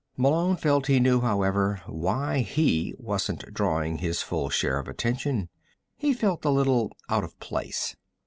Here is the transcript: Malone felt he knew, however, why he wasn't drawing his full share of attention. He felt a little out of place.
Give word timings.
Malone 0.17 0.57
felt 0.57 0.87
he 0.87 0.99
knew, 0.99 1.21
however, 1.21 1.79
why 1.85 2.39
he 2.39 2.91
wasn't 2.97 3.53
drawing 3.53 3.99
his 3.99 4.19
full 4.23 4.49
share 4.49 4.79
of 4.79 4.87
attention. 4.87 5.47
He 5.95 6.11
felt 6.11 6.43
a 6.43 6.49
little 6.49 6.91
out 7.07 7.23
of 7.23 7.39
place. 7.39 7.95